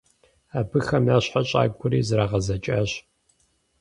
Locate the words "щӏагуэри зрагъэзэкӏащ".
1.49-2.91